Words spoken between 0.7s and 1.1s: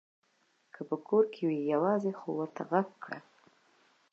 که په